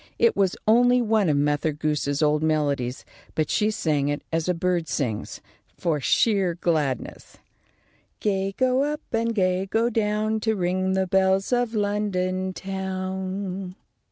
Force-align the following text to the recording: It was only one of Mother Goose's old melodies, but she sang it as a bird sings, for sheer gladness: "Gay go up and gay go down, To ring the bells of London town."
It 0.17 0.35
was 0.35 0.57
only 0.67 0.99
one 0.99 1.29
of 1.29 1.37
Mother 1.37 1.71
Goose's 1.71 2.23
old 2.23 2.41
melodies, 2.41 3.05
but 3.35 3.51
she 3.51 3.69
sang 3.69 4.07
it 4.07 4.23
as 4.33 4.49
a 4.49 4.55
bird 4.55 4.87
sings, 4.87 5.41
for 5.77 5.99
sheer 6.01 6.55
gladness: 6.55 7.37
"Gay 8.19 8.53
go 8.57 8.81
up 8.81 9.01
and 9.11 9.35
gay 9.35 9.67
go 9.67 9.91
down, 9.91 10.39
To 10.39 10.55
ring 10.55 10.93
the 10.93 11.05
bells 11.05 11.53
of 11.53 11.75
London 11.75 12.51
town." 12.51 13.75